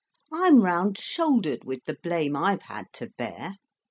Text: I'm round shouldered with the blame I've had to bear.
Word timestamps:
I'm 0.33 0.61
round 0.63 0.97
shouldered 0.97 1.63
with 1.63 1.83
the 1.85 1.93
blame 1.93 2.35
I've 2.35 2.63
had 2.63 2.87
to 2.93 3.11
bear. 3.19 3.57